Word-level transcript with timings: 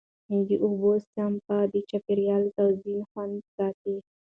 د 0.47 0.49
اوبو 0.65 0.91
سپما 1.05 1.59
د 1.73 1.75
چاپېریال 1.89 2.43
توازن 2.55 2.99
خوندي 3.09 3.41
ساتي. 3.55 3.95